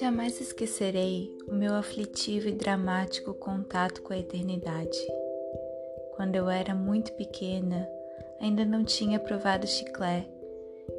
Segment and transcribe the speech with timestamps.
[0.00, 4.98] Jamais esquecerei o meu aflitivo e dramático contato com a eternidade.
[6.16, 7.88] Quando eu era muito pequena,
[8.40, 10.28] ainda não tinha provado chiclé,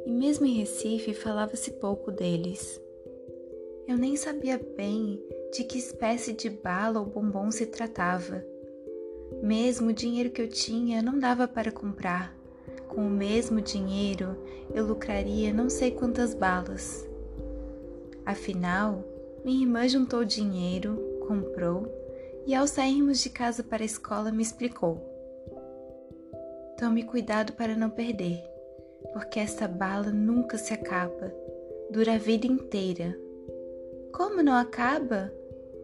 [0.04, 2.80] e mesmo em Recife falava-se pouco deles.
[3.86, 8.44] Eu nem sabia bem de que espécie de bala ou bombom se tratava.
[9.42, 12.35] Mesmo o dinheiro que eu tinha não dava para comprar.
[12.88, 14.36] Com o mesmo dinheiro,
[14.74, 17.08] eu lucraria não sei quantas balas.
[18.24, 19.04] Afinal,
[19.44, 20.96] minha irmã juntou dinheiro,
[21.26, 21.86] comprou
[22.46, 25.00] e, ao sairmos de casa para a escola, me explicou:
[26.78, 28.42] Tome cuidado para não perder,
[29.12, 31.32] porque essa bala nunca se acaba,
[31.90, 33.16] dura a vida inteira.
[34.12, 35.32] Como não acaba?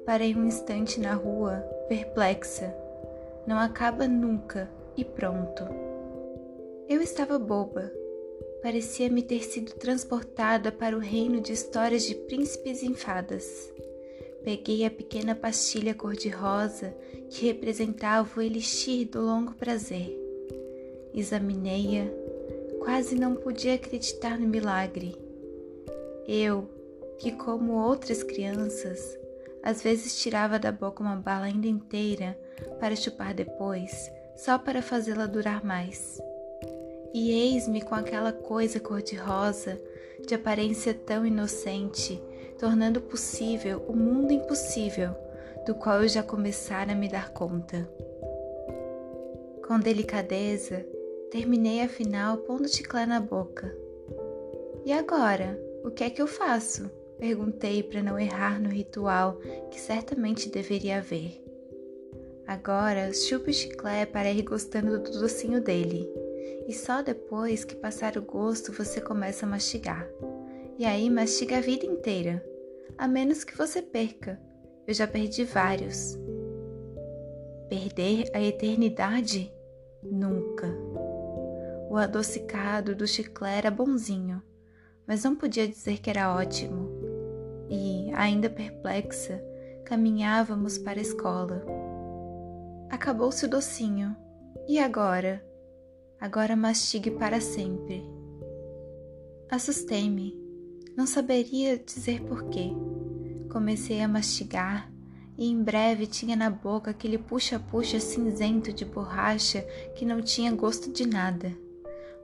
[0.05, 2.75] Parei um instante na rua, perplexa.
[3.47, 5.92] Não acaba nunca e pronto.
[6.93, 7.91] Eu estava boba
[8.63, 13.73] parecia-me ter sido transportada para o reino de histórias de príncipes e fadas.
[14.45, 16.95] Peguei a pequena pastilha cor-de-rosa
[17.31, 20.15] que representava o elixir do longo prazer.
[21.15, 22.05] Examinei-a,
[22.79, 25.17] quase não podia acreditar no milagre.
[26.29, 26.69] Eu,
[27.19, 29.19] que como outras crianças,
[29.63, 32.39] às vezes tirava da boca uma bala ainda inteira
[32.79, 36.21] para chupar depois, só para fazê-la durar mais.
[37.15, 39.79] E eis-me com aquela coisa cor-de-rosa,
[40.27, 42.23] de aparência tão inocente,
[42.59, 45.11] tornando possível o mundo impossível,
[45.67, 47.87] do qual eu já começara a me dar conta.
[49.67, 50.87] Com delicadeza,
[51.31, 53.77] terminei afinal pondo chiclé na boca.
[54.85, 56.91] E agora, o que é que eu faço?
[57.19, 59.39] Perguntei para não errar no ritual
[59.71, 61.41] que certamente deveria haver.
[62.47, 66.22] Agora, chupe o chiclé para ir gostando do docinho dele
[66.67, 70.09] e só depois que passar o gosto você começa a mastigar.
[70.79, 72.45] E aí mastiga a vida inteira,
[72.97, 74.41] a menos que você perca.
[74.87, 76.19] Eu já perdi vários.
[77.69, 79.53] Perder a eternidade?
[80.03, 80.69] Nunca.
[81.89, 84.43] O adocicado do chiclete era bonzinho,
[85.07, 86.91] mas não podia dizer que era ótimo.
[87.69, 89.43] E, ainda perplexa,
[89.85, 91.65] caminhávamos para a escola.
[92.91, 94.17] Acabou-se o docinho.
[94.69, 95.45] E agora?
[96.23, 98.09] Agora mastigue para sempre.
[99.51, 100.41] Assustei-me,
[100.97, 102.71] não saberia dizer porquê.
[103.51, 104.89] Comecei a mastigar
[105.37, 109.63] e em breve tinha na boca aquele puxa-puxa cinzento de borracha
[109.97, 111.53] que não tinha gosto de nada.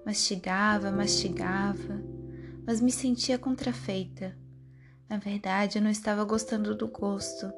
[0.06, 2.00] Mastigava, mastigava,
[2.64, 4.32] mas me sentia contrafeita.
[5.10, 7.52] Na verdade, eu não estava gostando do gosto,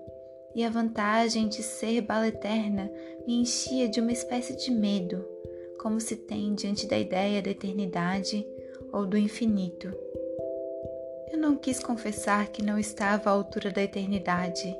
[0.55, 2.91] e a vantagem de ser bala eterna
[3.27, 5.23] me enchia de uma espécie de medo
[5.81, 8.47] como se tem diante da ideia da eternidade
[8.93, 9.91] ou do infinito.
[11.33, 14.77] Eu não quis confessar que não estava à altura da eternidade,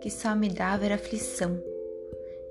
[0.00, 1.60] que só me dava era aflição.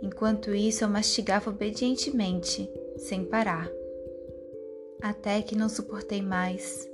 [0.02, 3.72] Enquanto isso, eu mastigava obedientemente, sem parar.
[5.02, 6.90] Até que não suportei mais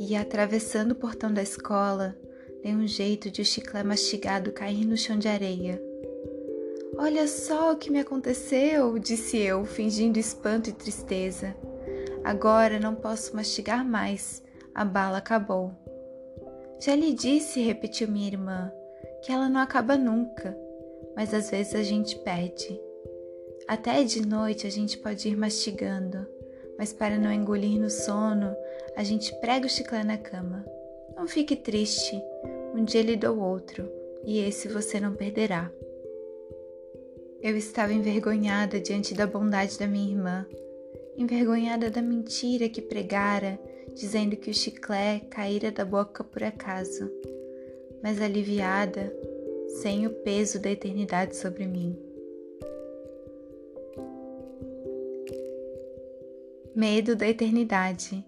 [0.00, 2.16] e, atravessando o portão da escola,
[2.64, 5.91] dei um jeito de o chiclete mastigado cair no chão de areia
[6.96, 11.56] Olha só o que me aconteceu, disse eu, fingindo espanto e tristeza.
[12.22, 14.42] Agora não posso mastigar mais.
[14.74, 15.72] A bala acabou.
[16.78, 18.72] Já lhe disse, repetiu minha irmã,
[19.22, 20.56] que ela não acaba nunca,
[21.16, 22.80] mas às vezes a gente perde.
[23.68, 26.26] Até de noite a gente pode ir mastigando,
[26.78, 28.54] mas para não engolir no sono,
[28.96, 30.64] a gente prega o chiclete na cama.
[31.16, 32.20] Não fique triste,
[32.74, 33.88] um dia lhe dou outro,
[34.24, 35.70] e esse você não perderá.
[37.42, 40.46] Eu estava envergonhada diante da bondade da minha irmã,
[41.16, 43.58] envergonhada da mentira que pregara,
[43.96, 47.10] dizendo que o chiclé caíra da boca por acaso,
[48.00, 49.12] mas aliviada,
[49.82, 51.98] sem o peso da eternidade sobre mim.
[56.76, 58.24] Medo da Eternidade,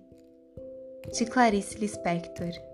[1.12, 2.73] de Clarice Lispector